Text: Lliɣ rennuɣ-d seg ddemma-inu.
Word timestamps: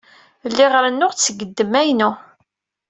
Lliɣ 0.49 0.71
rennuɣ-d 0.83 1.19
seg 1.21 1.39
ddemma-inu. 1.45 2.11